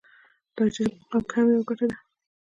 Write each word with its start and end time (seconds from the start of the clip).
د 0.55 0.57
عاجزي 0.61 0.85
په 0.91 1.03
مقام 1.19 1.21
کې 1.29 1.35
هم 1.39 1.47
يوه 1.53 1.63
ګټه 1.69 1.85
ده. 1.89 1.97